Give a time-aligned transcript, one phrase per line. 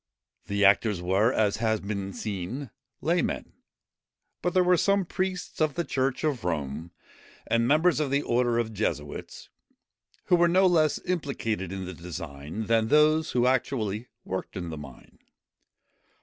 [0.47, 3.53] The actors were, as has been seen, laymen;
[4.41, 6.89] but there were some priests of the church of Rome,
[7.45, 9.49] and members of the order of Jesuits,
[10.25, 14.75] who were no less implicated in the design than those who actually worked in the
[14.77, 15.19] mine.